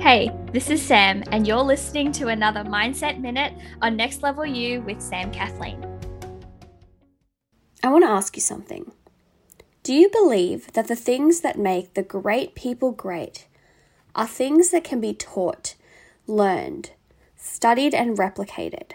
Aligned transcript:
Hey, 0.00 0.30
this 0.50 0.70
is 0.70 0.80
Sam, 0.80 1.22
and 1.30 1.46
you're 1.46 1.58
listening 1.58 2.10
to 2.12 2.28
another 2.28 2.64
Mindset 2.64 3.20
Minute 3.20 3.52
on 3.82 3.96
Next 3.96 4.22
Level 4.22 4.46
You 4.46 4.80
with 4.80 4.98
Sam 4.98 5.30
Kathleen. 5.30 5.84
I 7.84 7.88
want 7.90 8.04
to 8.04 8.10
ask 8.10 8.34
you 8.34 8.40
something. 8.40 8.92
Do 9.82 9.92
you 9.92 10.08
believe 10.08 10.72
that 10.72 10.88
the 10.88 10.96
things 10.96 11.42
that 11.42 11.58
make 11.58 11.92
the 11.92 12.02
great 12.02 12.54
people 12.54 12.92
great 12.92 13.46
are 14.14 14.26
things 14.26 14.70
that 14.70 14.84
can 14.84 15.02
be 15.02 15.12
taught, 15.12 15.74
learned, 16.26 16.92
studied, 17.36 17.92
and 17.92 18.16
replicated? 18.16 18.92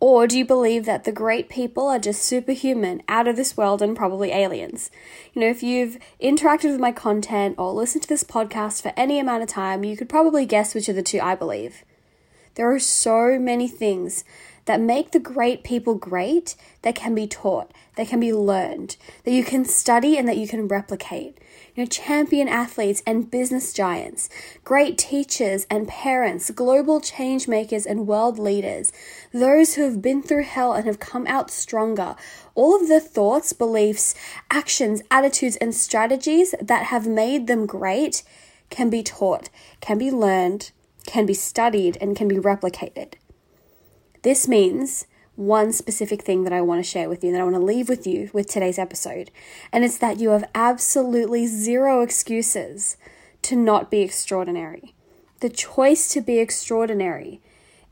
Or 0.00 0.28
do 0.28 0.38
you 0.38 0.44
believe 0.44 0.84
that 0.84 1.02
the 1.02 1.12
great 1.12 1.48
people 1.48 1.88
are 1.88 1.98
just 1.98 2.22
superhuman, 2.22 3.02
out 3.08 3.26
of 3.26 3.34
this 3.34 3.56
world, 3.56 3.82
and 3.82 3.96
probably 3.96 4.30
aliens? 4.30 4.92
You 5.34 5.40
know, 5.40 5.48
if 5.48 5.62
you've 5.62 5.98
interacted 6.22 6.70
with 6.70 6.78
my 6.78 6.92
content 6.92 7.56
or 7.58 7.72
listened 7.72 8.02
to 8.02 8.08
this 8.08 8.22
podcast 8.22 8.80
for 8.80 8.92
any 8.96 9.18
amount 9.18 9.42
of 9.42 9.48
time, 9.48 9.82
you 9.82 9.96
could 9.96 10.08
probably 10.08 10.46
guess 10.46 10.72
which 10.72 10.88
of 10.88 10.94
the 10.94 11.02
two 11.02 11.18
I 11.20 11.34
believe. 11.34 11.84
There 12.54 12.72
are 12.72 12.78
so 12.78 13.38
many 13.40 13.66
things 13.66 14.24
that 14.68 14.80
make 14.80 15.10
the 15.10 15.18
great 15.18 15.64
people 15.64 15.94
great 15.94 16.54
that 16.82 16.94
can 16.94 17.14
be 17.14 17.26
taught, 17.26 17.72
that 17.96 18.06
can 18.06 18.20
be 18.20 18.32
learned, 18.32 18.96
that 19.24 19.32
you 19.32 19.42
can 19.42 19.64
study 19.64 20.16
and 20.16 20.28
that 20.28 20.36
you 20.36 20.46
can 20.46 20.68
replicate 20.68 21.38
you 21.74 21.84
know, 21.84 21.88
champion 21.88 22.48
athletes 22.48 23.02
and 23.06 23.30
business 23.30 23.72
giants, 23.72 24.28
great 24.64 24.98
teachers 24.98 25.66
and 25.70 25.86
parents, 25.88 26.50
global 26.50 27.00
change 27.00 27.48
makers 27.48 27.86
and 27.86 28.06
world 28.06 28.38
leaders, 28.38 28.92
those 29.32 29.74
who 29.74 29.84
have 29.84 30.02
been 30.02 30.22
through 30.22 30.42
hell 30.42 30.72
and 30.72 30.86
have 30.86 30.98
come 30.98 31.26
out 31.26 31.50
stronger. 31.50 32.16
All 32.54 32.74
of 32.74 32.88
the 32.88 33.00
thoughts, 33.00 33.52
beliefs, 33.52 34.14
actions, 34.50 35.02
attitudes, 35.10 35.56
and 35.56 35.74
strategies 35.74 36.54
that 36.60 36.86
have 36.86 37.06
made 37.06 37.46
them 37.46 37.64
great 37.64 38.22
can 38.70 38.90
be 38.90 39.02
taught, 39.02 39.48
can 39.80 39.96
be 39.96 40.10
learned, 40.10 40.72
can 41.06 41.24
be 41.24 41.34
studied, 41.34 41.96
and 42.00 42.16
can 42.16 42.28
be 42.28 42.36
replicated. 42.36 43.14
This 44.22 44.48
means 44.48 45.06
one 45.36 45.72
specific 45.72 46.22
thing 46.22 46.42
that 46.44 46.52
I 46.52 46.60
want 46.60 46.84
to 46.84 46.90
share 46.90 47.08
with 47.08 47.22
you, 47.22 47.30
that 47.30 47.40
I 47.40 47.44
want 47.44 47.54
to 47.54 47.62
leave 47.62 47.88
with 47.88 48.06
you 48.06 48.28
with 48.32 48.48
today's 48.48 48.78
episode. 48.78 49.30
And 49.72 49.84
it's 49.84 49.98
that 49.98 50.18
you 50.18 50.30
have 50.30 50.50
absolutely 50.54 51.46
zero 51.46 52.02
excuses 52.02 52.96
to 53.42 53.54
not 53.54 53.90
be 53.90 54.00
extraordinary. 54.00 54.94
The 55.40 55.48
choice 55.48 56.08
to 56.08 56.20
be 56.20 56.40
extraordinary 56.40 57.40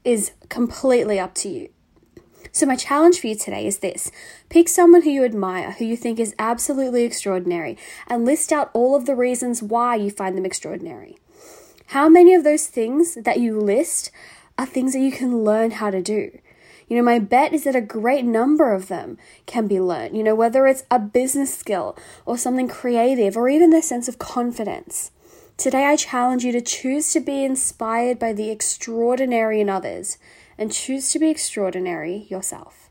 is 0.04 0.32
completely 0.48 1.20
up 1.20 1.34
to 1.36 1.48
you. 1.48 1.69
So, 2.50 2.66
my 2.66 2.77
challenge 2.77 3.20
for 3.20 3.28
you 3.28 3.36
today 3.36 3.66
is 3.66 3.78
this 3.78 4.10
pick 4.48 4.69
someone 4.69 5.02
who 5.02 5.10
you 5.10 5.24
admire, 5.24 5.72
who 5.72 5.84
you 5.84 5.97
think 5.97 6.19
is 6.19 6.34
absolutely 6.38 7.04
extraordinary, 7.04 7.77
and 8.08 8.24
list 8.24 8.52
out 8.52 8.70
all 8.72 8.97
of 8.97 9.06
the 9.06 9.14
reasons 9.14 9.62
why 9.62 9.94
you 9.94 10.10
find 10.10 10.36
them 10.36 10.47
extraordinary. 10.47 11.19
How 11.88 12.08
many 12.08 12.34
of 12.34 12.42
those 12.42 12.66
things 12.66 13.14
that 13.14 13.38
you 13.38 13.60
list 13.60 14.10
are 14.59 14.67
things 14.67 14.93
that 14.93 15.01
you 15.01 15.12
can 15.12 15.45
learn 15.45 15.73
how 15.73 15.91
to 15.91 16.03
do? 16.03 16.39
You 16.89 16.97
know, 16.97 17.03
my 17.03 17.19
bet 17.19 17.53
is 17.53 17.65
that 17.65 17.75
a 17.75 17.81
great 17.81 18.25
number 18.25 18.73
of 18.73 18.89
them 18.89 19.19
can 19.47 19.67
be 19.67 19.81
learned, 19.81 20.17
you 20.17 20.23
know, 20.23 20.35
whether 20.35 20.67
it's 20.67 20.85
a 20.91 20.99
business 20.99 21.57
skill 21.57 21.97
or 22.25 22.39
something 22.39 22.69
creative 22.69 23.37
or 23.37 23.49
even 23.49 23.71
their 23.71 23.83
sense 23.83 24.09
of 24.09 24.19
confidence. 24.19 25.11
Today, 25.57 25.84
I 25.84 25.97
challenge 25.97 26.45
you 26.45 26.53
to 26.53 26.61
choose 26.61 27.12
to 27.12 27.21
be 27.21 27.43
inspired 27.43 28.19
by 28.19 28.33
the 28.33 28.51
extraordinary 28.51 29.61
in 29.61 29.69
others 29.69 30.19
and 30.59 30.73
choose 30.73 31.11
to 31.11 31.19
be 31.19 31.29
extraordinary 31.29 32.27
yourself. 32.29 32.91